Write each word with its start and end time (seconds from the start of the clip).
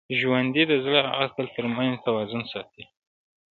ژوندي 0.19 0.63
د 0.67 0.73
زړه 0.85 1.01
او 1.11 1.15
عقل 1.25 1.45
تر 1.55 1.65
منځ 1.75 1.93
توازن 2.05 2.43
ساتي 2.51 2.83